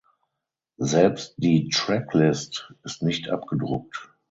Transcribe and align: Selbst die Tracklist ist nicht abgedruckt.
Selbst 0.79 1.35
die 1.37 1.69
Tracklist 1.69 2.73
ist 2.81 3.03
nicht 3.03 3.29
abgedruckt. 3.29 4.09